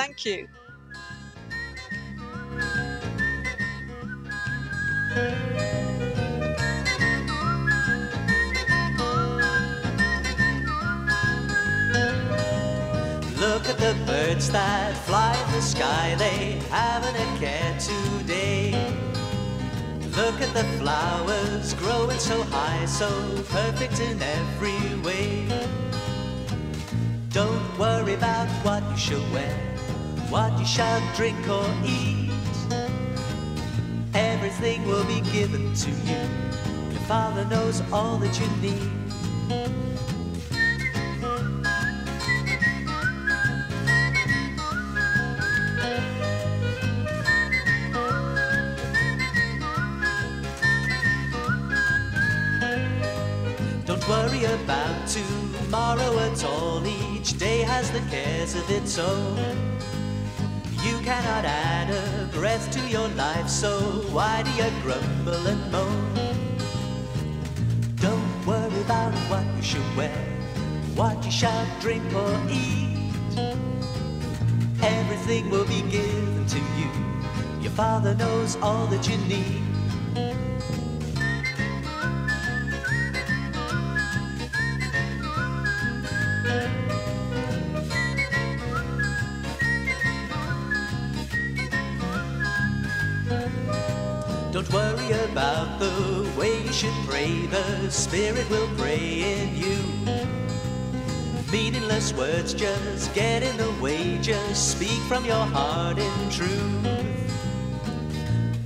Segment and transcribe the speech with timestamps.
[0.00, 0.48] Thank you.
[13.38, 18.72] Look at the birds that fly in the sky, they haven't a care today.
[20.16, 23.10] Look at the flowers growing so high, so
[23.50, 25.46] perfect in every way.
[27.28, 29.69] Don't worry about what you should wear,
[30.30, 32.30] what you shall drink or eat.
[34.14, 36.20] Everything will be given to you.
[36.92, 38.90] Your father knows all that you need.
[53.84, 56.86] Don't worry about tomorrow at all.
[56.86, 59.79] Each day has the cares of its own.
[60.82, 63.78] You cannot add a breath to your life, so
[64.12, 66.14] why do you grumble and moan?
[67.96, 70.16] Don't worry about what you should wear,
[70.94, 73.12] what you shall drink or eat.
[74.82, 76.90] Everything will be given to you.
[77.60, 80.49] Your father knows all that you need.
[94.52, 99.76] Don't worry about the way you should pray, the Spirit will pray in you.
[101.52, 106.82] Meaningless words just get in the way, just speak from your heart in truth.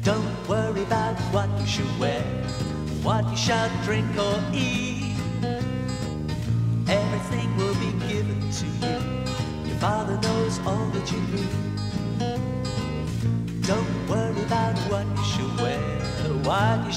[0.03, 2.23] Don't worry about what you should wear,
[3.03, 4.94] what you shall drink or eat.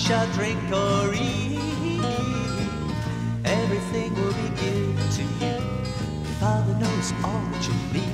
[0.08, 1.60] Shall drink or eat.
[3.44, 5.60] Everything will be given to you.
[6.40, 8.07] Father knows all that you need.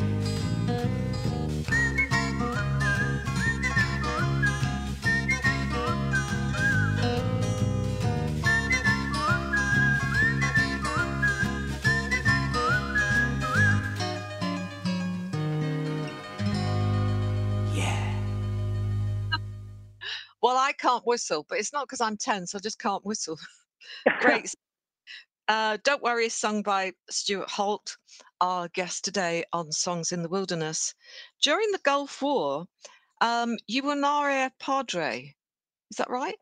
[20.54, 22.54] Well, I can't whistle, but it's not because I'm tense.
[22.54, 23.40] I just can't whistle.
[24.20, 24.54] Great.
[25.48, 27.98] Uh, Don't Worry is sung by Stuart Holt,
[28.40, 30.94] our guest today on Songs in the Wilderness.
[31.42, 32.68] During the Gulf War,
[33.20, 35.34] um, you were an RAF Padre.
[35.90, 36.38] Is that right?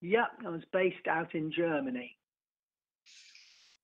[0.00, 2.18] Yep, I was based out in Germany.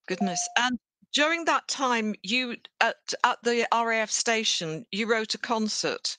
[0.08, 0.44] Goodness.
[0.58, 0.76] And
[1.12, 6.16] during that time, you at at the RAF station, you wrote a concert,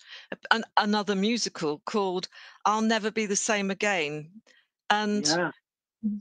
[0.51, 2.27] an, another musical called
[2.65, 4.41] "I'll Never Be the Same Again,"
[4.89, 5.51] and Yeah,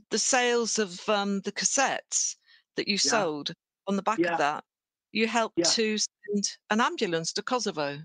[0.09, 2.37] the sales of um, the cassettes
[2.75, 2.97] that you Yeah.
[3.09, 3.53] sold
[3.87, 4.33] on the back Yeah.
[4.33, 4.63] of that,
[5.11, 5.65] you helped Yeah.
[5.65, 7.99] to send an ambulance to Kosovo.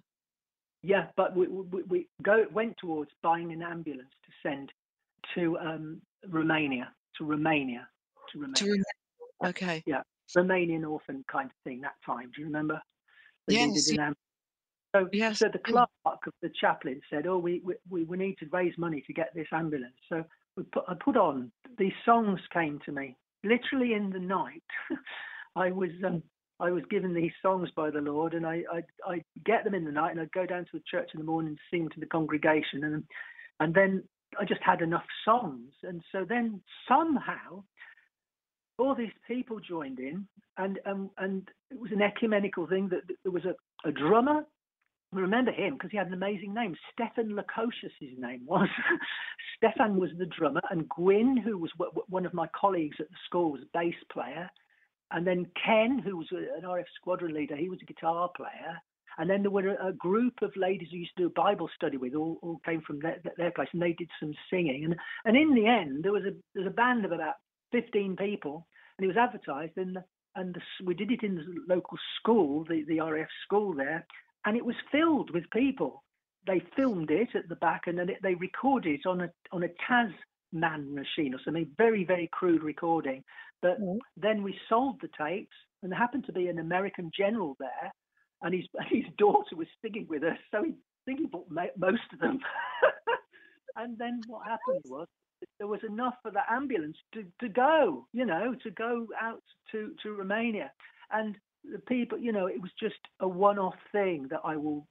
[0.82, 4.72] yeah, but we, we, we go went towards buying an ambulance to send
[5.34, 7.88] to um, Romania, to Romania,
[8.32, 8.70] to Romania, To
[9.40, 9.82] rem- okay.
[10.34, 11.80] Romanian orphan kind of thing.
[11.82, 12.80] That time, do you remember?
[13.46, 13.94] They Yes.
[14.94, 15.38] So, Yes.
[15.38, 19.02] so the clerk of the chaplain said, "Oh, we, we we need to raise money
[19.06, 20.24] to get this ambulance." So
[20.56, 24.62] we put I put on these songs came to me literally in the night.
[25.56, 26.22] I was um,
[26.60, 29.84] I was given these songs by the Lord, and I I I get them in
[29.84, 32.00] the night, and I'd go down to the church in the morning and sing to
[32.00, 33.04] the congregation, and
[33.60, 34.02] and then
[34.40, 37.64] I just had enough songs, and so then somehow
[38.78, 40.26] all these people joined in,
[40.58, 43.54] and and and it was an ecumenical thing that there was a,
[43.88, 44.44] a drummer.
[45.14, 46.74] I remember him because he had an amazing name.
[46.92, 48.68] Stefan Lukosius, his name was.
[49.56, 53.08] Stefan was the drummer, and Gwyn, who was w- w- one of my colleagues at
[53.08, 54.50] the school, was a bass player.
[55.12, 58.82] And then Ken, who was an RAF squadron leader, he was a guitar player.
[59.18, 61.96] And then there were a, group of ladies who used to do a Bible study
[61.96, 64.84] with, all, all came from their, their place, and they did some singing.
[64.84, 67.36] And and in the end, there was a there was a band of about
[67.72, 68.66] 15 people,
[68.98, 69.98] and it was advertised, and
[70.34, 74.06] and the, we did it in the local school, the the RAF school there,
[74.44, 76.02] and it was filled with people.
[76.46, 79.64] They filmed it at the back, and then it, they recorded it on a on
[79.64, 83.24] a Tascam machine or something, very very crude recording.
[83.62, 83.98] But Mhm.
[84.16, 87.92] then we sold the tapes, and there happened to be an American general there,
[88.42, 92.12] and his his daughter was singing with us, so he I think he bought most
[92.12, 92.40] of them.
[93.76, 95.06] and then what happened was
[95.58, 99.42] there was enough for the ambulance to, to go, you know, to go out
[99.72, 100.70] to, to Romania.
[101.10, 101.36] And
[101.70, 104.86] the people, you know, it was just a one-off thing that I will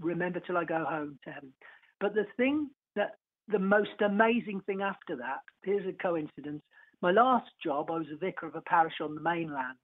[0.00, 1.52] remember till I go home to heaven.
[2.00, 3.12] But the thing that
[3.48, 6.62] the most amazing thing after that, here's a coincidence.
[7.02, 9.78] My last job, I was a vicar of a parish on the mainland.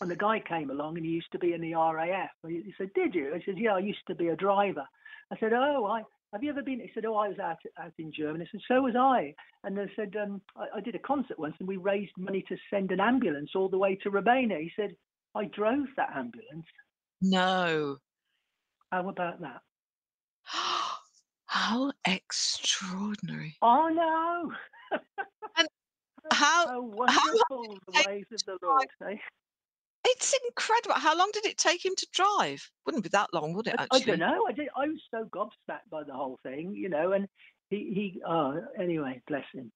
[0.00, 2.30] And the guy came along and he used to be in the RAF.
[2.46, 3.32] He said, Did you?
[3.34, 4.84] I said, Yeah, I used to be a driver.
[5.32, 6.02] I said, Oh, I
[6.34, 6.80] have you ever been?
[6.80, 8.44] He said, Oh, I was out, out in Germany.
[8.44, 9.34] I said, So was I.
[9.62, 12.56] And they said, um, I, I did a concert once and we raised money to
[12.70, 14.58] send an ambulance all the way to Romania.
[14.58, 14.96] He said,
[15.36, 16.66] I drove that ambulance.
[17.22, 17.98] No.
[18.90, 19.60] How about that?
[21.46, 23.56] How extraordinary.
[23.62, 24.98] Oh, no.
[25.56, 25.68] And
[26.32, 28.86] how, how wonderful the ways of the Lord.
[29.08, 29.16] Eh?
[30.06, 30.96] It's incredible.
[30.96, 32.70] How long did it take him to drive?
[32.84, 33.74] Wouldn't be that long, would it?
[33.78, 34.46] I, I don't know.
[34.48, 34.68] I did.
[34.76, 37.12] I was so gobsmacked by the whole thing, you know.
[37.12, 37.26] And
[37.70, 38.22] he, he.
[38.26, 39.72] Oh, anyway, bless him.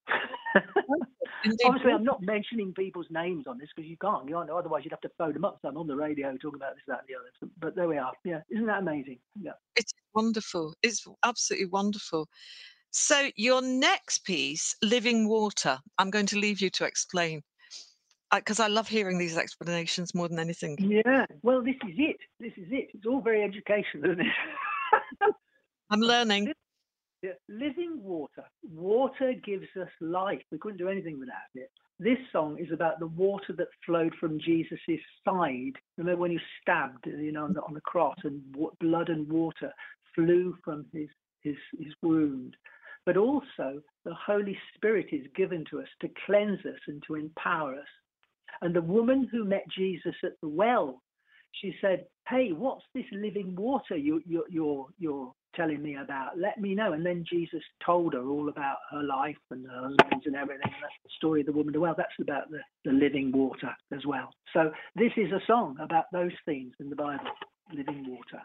[1.65, 4.29] Obviously, I'm not mentioning people's names on this because you can't.
[4.29, 4.51] You can't.
[4.51, 5.59] Otherwise, you'd have to phone them up.
[5.63, 7.53] So I'm on the radio talking about this, that, and the other.
[7.59, 8.13] But there we are.
[8.25, 9.19] Yeah, isn't that amazing?
[9.41, 10.75] Yeah, it's wonderful.
[10.83, 12.29] It's absolutely wonderful.
[12.91, 17.43] So your next piece, "Living Water," I'm going to leave you to explain
[18.35, 20.77] because I, I, love hearing these explanations more than anything.
[20.79, 22.17] Yeah, well, this is it.
[22.41, 22.89] This is it.
[22.95, 25.35] It's all very educational, isn't it?
[25.91, 26.53] I'm learning.
[27.23, 28.45] Yeah, living water.
[28.63, 30.43] Water gives us life.
[30.53, 31.71] We couldn't do anything without it.
[31.99, 35.73] This song is about the water that flowed from Jesus's side.
[35.97, 38.41] Remember when he was stabbed, you know, on the, on the cross, and
[38.79, 39.73] blood and water
[40.15, 41.09] flew from his
[41.43, 42.57] his his wound.
[43.05, 47.75] But also, the Holy Spirit is given to us to cleanse us and to empower
[47.75, 47.89] us.
[48.63, 51.03] And the woman who met Jesus at the well,
[51.53, 56.39] she said, "Hey, what's this living water you, you, you're you're telling me about?
[56.39, 60.27] Let me know." And then Jesus told her all about her life and her husbands
[60.27, 60.61] and everything.
[60.65, 61.95] And that's the story of the woman at the well.
[61.97, 64.31] That's about the, the living water as well.
[64.53, 67.31] So this is a song about those themes in the Bible,
[67.73, 68.43] living water.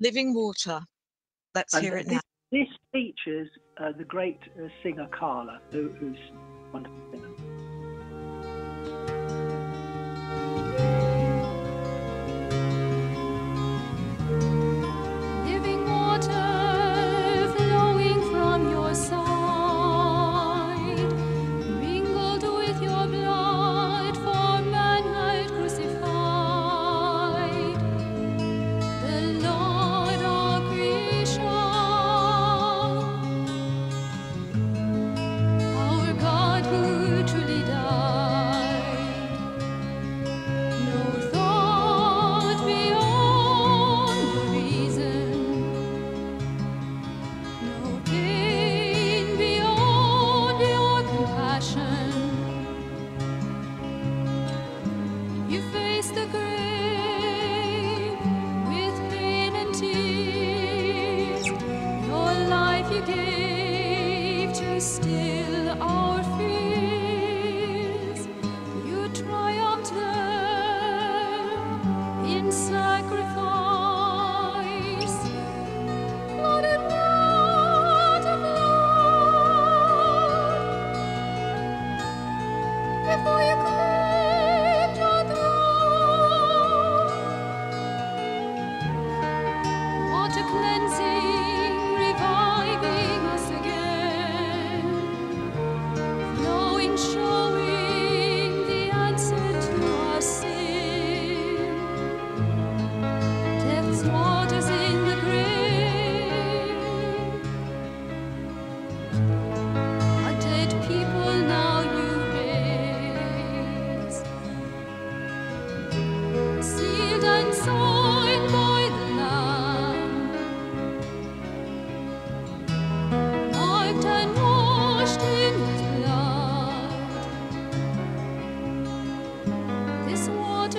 [0.00, 0.80] Living water.
[1.54, 2.20] Let's and hear it this, now.
[2.52, 3.48] This features
[3.78, 6.18] uh, the great uh, singer Carla, who, who's
[6.72, 7.28] wonderful singer.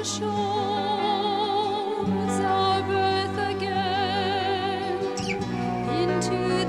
[0.03, 0.19] Shows
[2.39, 4.97] our birth again
[5.89, 6.60] into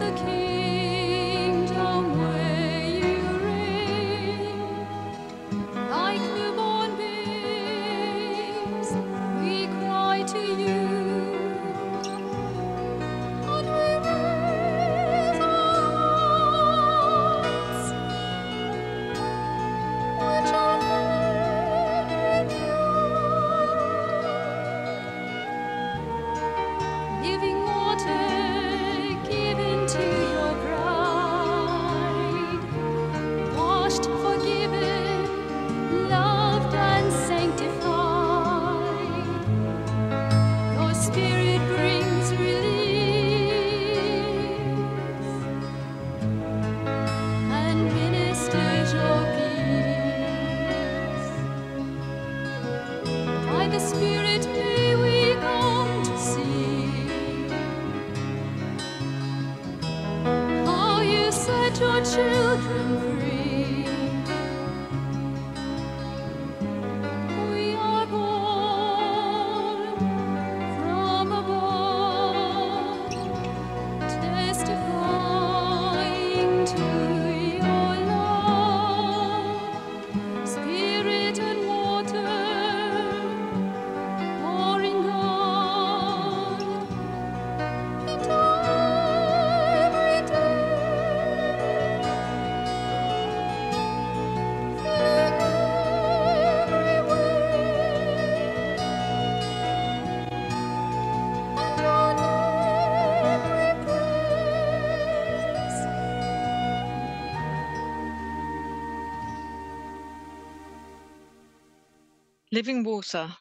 [112.52, 113.34] Living Water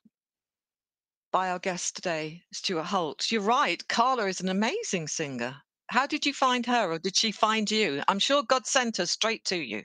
[1.33, 3.29] by our guest today, Stuart Holt.
[3.29, 5.53] You're right, Carla is an amazing singer.
[5.87, 8.01] How did you find her, or did she find you?
[8.07, 9.83] I'm sure God sent her straight to you.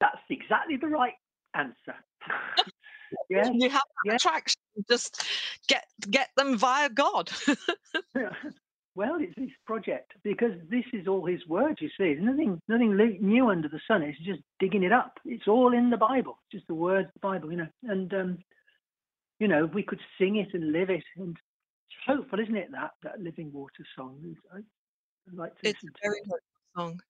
[0.00, 1.12] That's exactly the right
[1.52, 1.94] answer.
[3.28, 4.14] yeah, You have yeah.
[4.14, 4.62] attraction.
[4.88, 5.22] Just
[5.68, 7.30] get get them via God.
[8.98, 11.78] Well, it's his project because this is all his word.
[11.80, 14.02] You see, there's nothing, nothing new under the sun.
[14.02, 15.20] It's just digging it up.
[15.24, 16.36] It's all in the Bible.
[16.42, 17.68] It's just the words the Bible, you know.
[17.84, 18.38] And um,
[19.38, 22.72] you know, we could sing it and live it, and it's hopeful, isn't it?
[22.72, 24.18] That that living water song.
[24.52, 26.24] I, I'd like to it's a to very it.
[26.28, 26.38] hopeful
[26.76, 27.00] song.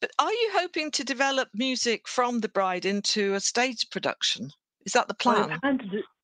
[0.00, 4.48] But are you hoping to develop music from the bride into a stage production?
[4.86, 5.58] Is that the plan?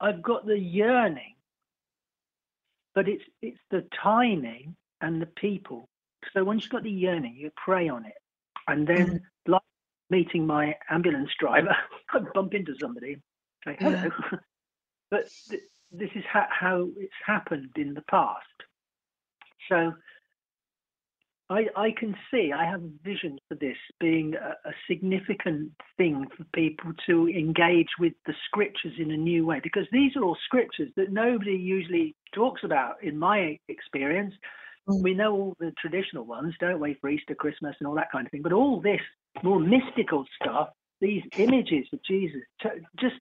[0.00, 1.34] I've got the yearning,
[2.94, 5.88] but it's it's the timing and the people.
[6.32, 8.14] So once you've got the yearning, you pray on it,
[8.66, 9.52] and then mm-hmm.
[9.52, 9.62] like
[10.10, 11.76] meeting my ambulance driver,
[12.12, 13.16] I bump into somebody,
[13.66, 14.02] say hello.
[14.02, 14.38] Yeah.
[15.10, 18.44] but th- this is ha- how it's happened in the past.
[19.68, 19.92] So
[21.50, 26.26] I, I can see, I have a vision for this being a, a significant thing
[26.36, 30.36] for people to engage with the scriptures in a new way, because these are all
[30.44, 34.34] scriptures that nobody usually talks about in my experience.
[34.88, 38.26] We know all the traditional ones, don't we, for Easter, Christmas, and all that kind
[38.26, 39.00] of thing, but all this
[39.42, 42.40] more mystical stuff, these images of Jesus,
[42.99, 43.16] just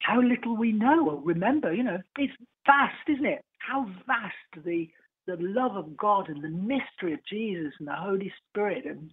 [0.00, 2.32] how little we know or remember, you know, it's
[2.66, 3.44] vast, isn't it?
[3.58, 4.88] How vast the
[5.26, 9.10] the love of God and the mystery of Jesus and the Holy Spirit and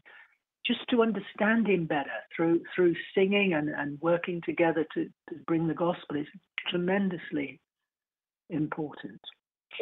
[0.65, 5.67] just to understand him better through through singing and, and working together to, to bring
[5.67, 6.27] the gospel is
[6.69, 7.59] tremendously
[8.49, 9.19] important.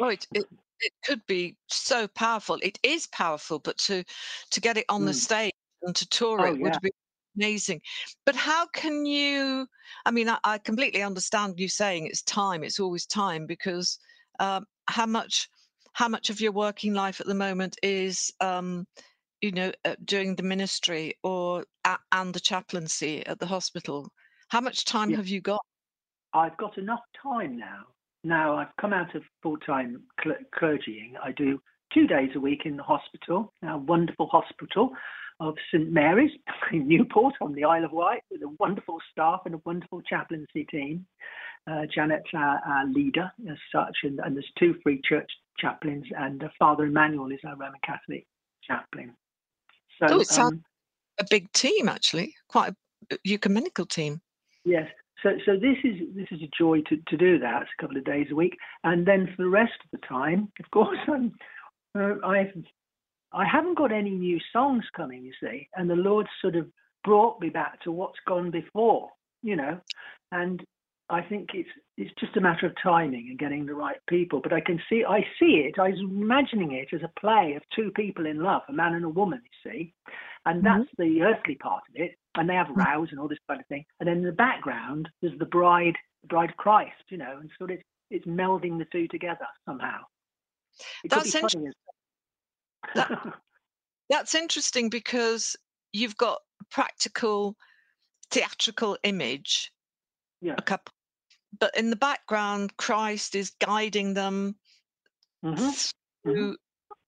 [0.00, 0.46] Oh, it, it
[0.82, 2.58] it could be so powerful.
[2.62, 4.04] It is powerful, but to
[4.50, 5.14] to get it on the Mm.
[5.14, 6.78] stage and to tour Oh it would yeah.
[6.82, 6.90] be
[7.36, 7.80] amazing.
[8.26, 9.66] But how can you?
[10.06, 12.64] I mean, I, I completely understand you saying it's time.
[12.64, 13.98] It's always time because
[14.40, 15.48] um, how much
[15.94, 18.86] how much of your working life at the moment is um,
[19.40, 21.64] you know uh, doing the ministry or
[22.12, 24.10] and the chaplaincy at the hospital?
[24.48, 25.16] How much time Yeah.
[25.16, 25.60] have you got?
[26.34, 27.86] I've got enough time now.
[28.24, 31.14] Now I've come out of full time cl- clergying.
[31.22, 31.60] I do
[31.92, 34.90] two days a week in the hospital, a wonderful hospital
[35.40, 36.30] of St Mary's
[36.72, 40.64] in Newport on the Isle of Wight, with a wonderful staff and a wonderful chaplaincy
[40.70, 41.06] team.
[41.70, 46.42] Uh, Janet's our, our leader as such, and, and there's two free church chaplains, and
[46.42, 48.26] uh, Father Emmanuel is our Roman Catholic
[48.64, 49.14] chaplain.
[50.00, 50.64] So, Oh, it sounds um,
[51.18, 52.72] a big team actually, quite
[53.12, 54.20] a ecumenical team.
[54.64, 54.88] Yes.
[55.22, 58.04] So so this is this is a joy to, to do that a couple of
[58.04, 61.32] days a week, and then for the rest of the time, of course, I'm
[61.98, 62.52] uh, I've
[63.32, 66.66] I haven't got any new songs coming, you see, and the Lord sort of
[67.04, 69.10] brought me back to what's gone before,
[69.42, 69.80] you know,
[70.32, 70.62] and
[71.08, 74.40] I think it's it's just a matter of timing and getting the right people.
[74.42, 75.78] But I can see I see it.
[75.78, 79.04] I was imagining it as a play of two people in love, a man and
[79.04, 79.94] a woman, you see,
[80.46, 80.64] and Mhm.
[80.64, 82.16] that's the earthly part of it.
[82.36, 83.84] And they have rows and all this kind of thing.
[84.00, 87.50] And then in the background, there's the bride, the bride of Christ, you know, and
[87.58, 87.78] sort of
[88.10, 89.98] it's melding the two together somehow.
[91.04, 91.66] It That's interesting.
[91.66, 91.76] int-
[92.94, 93.34] That-
[94.10, 95.56] That's interesting because
[95.92, 97.56] you've got a practical
[98.30, 99.70] theatrical image,
[100.40, 100.54] yeah.
[100.58, 100.92] a couple,
[101.58, 104.56] but in the background, Christ is guiding them
[105.44, 105.92] Mhm.
[106.22, 106.56] through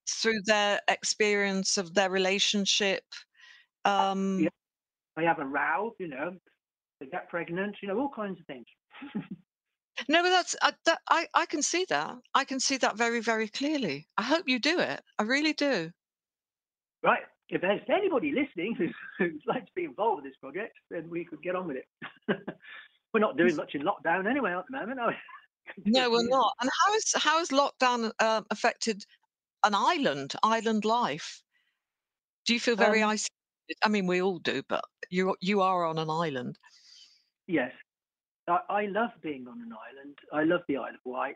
[0.07, 3.03] through their experience of their relationship.
[3.85, 4.49] Um, Yeah.
[5.15, 6.33] They have a row, you know,
[6.99, 8.65] they get pregnant, you know, all kinds of things.
[10.09, 12.17] No, but that's I, that, I I can see that.
[12.33, 14.07] I can see that very very clearly.
[14.17, 15.01] I hope you do it.
[15.17, 15.89] I really do.
[17.01, 17.23] Right.
[17.47, 21.23] If there's anybody listening who's, who'd like to be involved with this project, then we
[21.23, 21.87] could get on with it.
[23.13, 24.99] We're not doing much in lockdown anyway at the moment?
[25.85, 26.53] No, we're not.
[26.59, 29.05] And how is how has lockdown uh, affected
[29.63, 31.41] an island island life?
[32.45, 33.29] Do you feel very Um, isolated?
[33.83, 36.57] I mean, we all do, but you you are on an island.
[37.47, 37.71] Yes.
[38.47, 40.17] I, I love being on an island.
[40.31, 41.35] I love the Isle of Wight.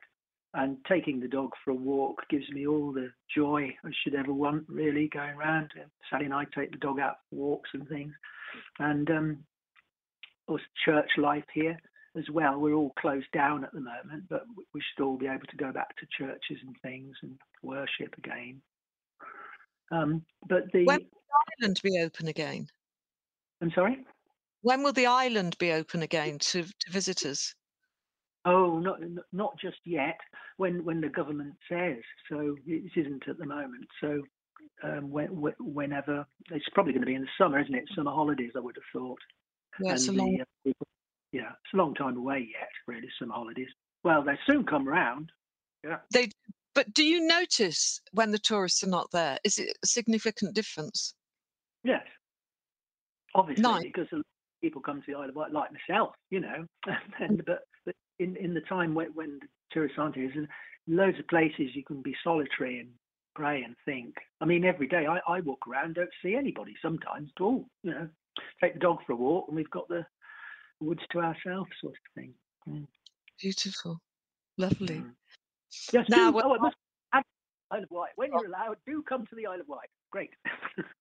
[0.55, 4.33] And taking the dog for a walk gives me all the joy I should ever
[4.33, 5.71] want, really, going around.
[6.09, 8.13] Sally and I take the dog out for walks and things.
[8.79, 9.37] And um,
[10.47, 11.77] also church life here
[12.17, 12.59] as well.
[12.59, 15.71] We're all closed down at the moment, but we should all be able to go
[15.71, 18.61] back to churches and things and worship again.
[19.91, 21.05] Um, but the, When-
[21.61, 22.67] Island be open again?
[23.61, 24.05] I'm sorry?
[24.61, 27.55] When will the island be open again to, to visitors?
[28.45, 28.99] Oh, not
[29.33, 30.17] not just yet.
[30.57, 31.97] When when the government says
[32.29, 33.87] so, it isn't at the moment.
[34.01, 34.21] So
[34.83, 35.27] um, when,
[35.59, 37.83] whenever it's probably going to be in the summer, isn't it?
[37.95, 39.19] Summer holidays, I would have thought.
[39.79, 40.37] Yeah, it's a long.
[40.37, 40.73] the, uh,
[41.31, 43.67] you it's a long time away yet, really, some holidays.
[44.03, 45.31] Well, they soon come round.
[45.83, 45.97] Yeah.
[46.11, 46.29] They,
[46.73, 49.37] but do you notice when the tourists are not there?
[49.43, 51.13] Is it a significant difference?
[51.83, 52.03] Yes.
[53.35, 56.39] Obviously, because a lot of people come to the Isle of Wight, like myself, you
[56.39, 56.65] know,
[57.19, 60.47] and, but, but in, in the time when, when the tourists aren't here, there's
[60.87, 62.89] loads of places you can be solitary and
[63.35, 64.15] pray and think.
[64.41, 67.91] I mean, every day I, I walk around, don't see anybody sometimes at all, you
[67.91, 68.09] know,
[68.61, 70.05] take the dog for a walk and we've got the
[70.81, 72.33] woods to ourselves sort of thing.
[72.67, 72.87] Mm.
[73.39, 73.99] Beautiful,
[74.57, 74.95] lovely.
[74.95, 75.11] Mm.
[75.93, 76.75] Yes, Now, do, what- oh, I must
[77.13, 77.23] add
[77.71, 78.11] Isle of Wight.
[78.15, 79.89] When you're allowed, do come to the Isle of Wight.
[80.11, 80.31] Great.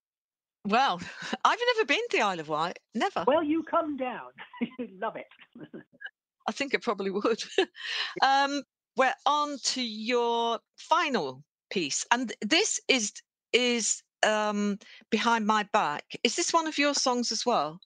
[0.69, 1.01] Well,
[1.45, 2.79] I've never been to the Isle of Wight.
[2.95, 3.25] Never.
[3.27, 4.29] well, you come down.
[4.79, 5.27] you love it.
[6.47, 7.43] I think it probably would.
[8.23, 8.63] um,
[8.97, 13.13] we're on to your final piece, and this is
[13.53, 14.79] is um,
[15.11, 16.05] behind my back.
[16.23, 17.81] Is this one of your songs as well?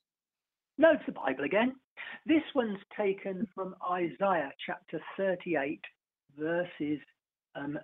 [0.79, 1.75] No, it's the Bible again.
[2.27, 5.81] This one's taken from Isaiah chapter 38,
[6.39, 7.01] verses
[7.55, 7.79] um,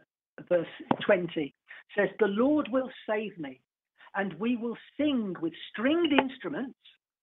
[0.48, 0.66] verse
[1.04, 1.42] 20.
[1.42, 1.52] It
[1.96, 3.60] says, "The Lord will save me,
[4.14, 6.78] and we will sing with stringed instruments,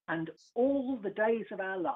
[0.07, 1.95] and all the days of our life."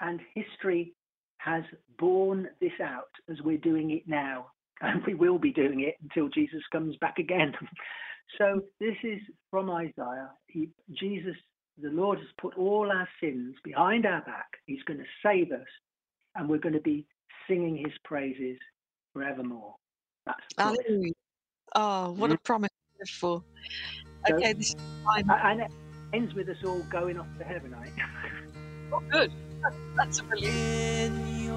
[0.00, 0.94] And history
[1.38, 1.64] has
[1.98, 6.28] borne this out as we're doing it now, and we will be doing it until
[6.28, 7.54] Jesus comes back again.
[8.38, 10.30] so this is from Isaiah.
[10.46, 11.36] He, Jesus
[11.82, 14.48] the Lord has put all our sins behind our back.
[14.66, 15.66] He's going to save us,
[16.34, 17.06] and we're going to be
[17.48, 18.58] singing his praises
[19.12, 19.74] forevermore.
[20.26, 20.62] That's the.
[20.62, 21.12] Hallelujah.
[21.74, 22.42] Oh, what a mm-hmm.
[22.44, 23.42] promise to live for.
[24.28, 25.24] So- Okay, this is mine.
[25.30, 25.70] And it
[26.12, 28.02] ends with us all going off to heaven, eh?
[28.92, 29.30] Oh, good.
[29.62, 30.54] That- That's a relief.
[30.54, 31.52] In your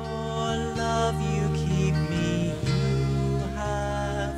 [0.76, 4.36] love you keep me, you have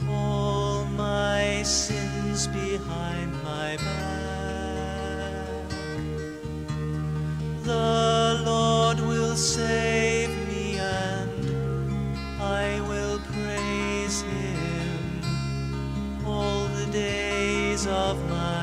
[0.00, 5.70] put all my sins behind my back.
[7.62, 13.05] The Lord will save me and I will
[16.96, 18.55] days of my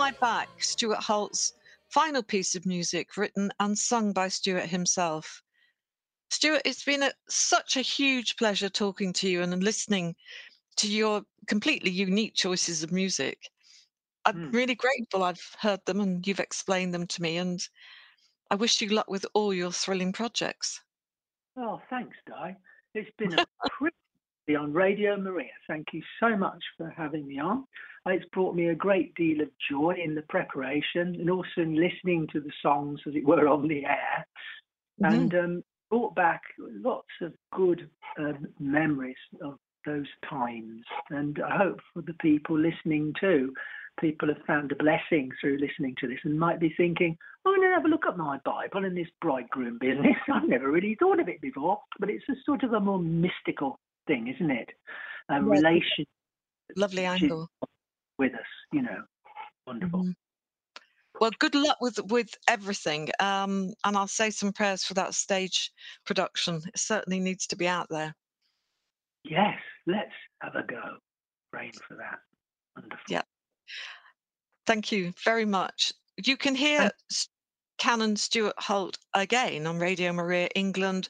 [0.00, 1.52] My Back, Stuart Holt's
[1.90, 5.42] final piece of music written and sung by Stuart himself.
[6.30, 10.14] Stuart, it's been a, such a huge pleasure talking to you and listening
[10.76, 13.38] to your completely unique choices of music.
[14.24, 14.54] I'm Mm.
[14.54, 17.60] really grateful I've heard them and you've explained them to me, and
[18.50, 20.80] I wish you luck with all your thrilling projects.
[21.58, 22.56] Oh, thanks, Di.
[22.94, 25.52] It's been a privilege to be on Radio Maria.
[25.68, 27.66] Thank you so much for having me on.
[28.06, 32.26] It's brought me a great deal of joy in the preparation and also in listening
[32.32, 34.26] to the songs, as it were, on the air.
[35.02, 35.12] Mhm.
[35.12, 40.82] and um, brought back lots of good um, memories of those times.
[41.10, 43.52] And I hope for the people listening too,
[43.98, 47.60] people have found a blessing through listening to this and might be thinking, oh, I'm
[47.60, 50.16] going to have a look at my Bible and this bridegroom business.
[50.32, 53.78] I've never really thought of it before, but it's a sort of a more mystical
[54.06, 54.68] thing, isn't it?
[55.30, 55.42] A Yes.
[55.42, 56.04] relation
[56.76, 57.48] Lovely angle.
[58.20, 59.02] With us, you know.
[59.66, 60.04] Wonderful.
[60.04, 60.14] Mhm.
[61.20, 65.72] Well, good luck with with everything, um, and I'll say some prayers for that stage
[66.04, 66.56] production.
[66.66, 68.14] It certainly needs to be out there.
[69.24, 70.98] Yes, let's have a go.
[71.50, 72.20] Praying for that.
[72.76, 73.04] Wonderful.
[73.08, 73.22] Yeah.
[74.66, 75.92] Thank you very much.
[76.16, 77.28] You can hear Thank- S-
[77.78, 81.08] Canon Stuart Holt again on Radio Maria England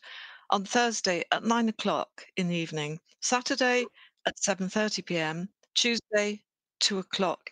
[0.50, 3.86] on Thursday at nine o'clock in the evening, Saturday
[4.26, 6.42] at 7:30 p.m., Tuesday
[6.80, 7.50] two o'clock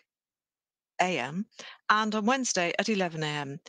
[1.01, 1.45] a.m.,
[1.89, 3.59] and on Wednesday at 11 a.m.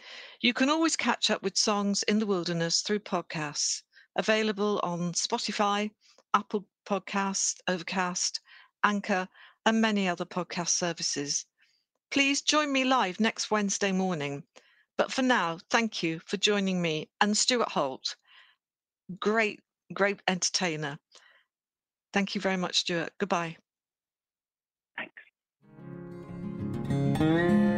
[0.40, 3.82] You can always catch up with Songs in the Wilderness through podcasts
[4.16, 5.90] available on Spotify,
[6.34, 8.40] Apple Podcasts, Overcast,
[8.84, 9.28] Anchor,
[9.66, 11.46] and many other podcast services.
[12.10, 14.42] Please join me live next Wednesday morning.
[14.96, 18.16] But for now, thank you for joining me and Stuart Holt.
[19.18, 19.60] Great,
[19.92, 20.98] great entertainer.
[22.12, 23.12] Thank you very much, Stuart.
[23.18, 23.56] Goodbye.
[27.20, 27.69] Mm-hmm.